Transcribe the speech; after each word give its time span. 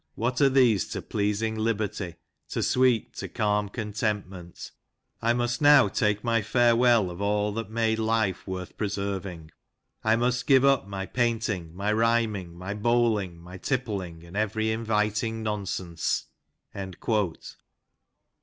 what 0.15 0.41
are 0.41 0.49
these 0.49 0.87
to 0.89 0.99
pleasing 0.99 1.53
liberty, 1.55 2.15
to 2.49 2.63
sweet, 2.63 3.13
to 3.13 3.29
calm 3.29 3.69
contentment? 3.69 4.71
I 5.21 5.33
must 5.33 5.61
now 5.61 5.89
take 5.89 6.23
my 6.23 6.41
farewell 6.41 7.11
of 7.11 7.21
all 7.21 7.51
that 7.53 7.69
made 7.69 7.99
life 7.99 8.47
worth 8.47 8.77
preserving; 8.77 9.51
I 10.03 10.15
must 10.15 10.47
give 10.47 10.65
up 10.65 10.87
my 10.87 11.05
painting, 11.05 11.75
my 11.75 11.93
rhyming, 11.93 12.57
my 12.57 12.73
bowHng, 12.73 13.35
my 13.37 13.59
tippling, 13.59 14.23
and 14.23 14.35
every 14.35 14.71
inviting 14.71 15.43
nonsense." 15.43 16.25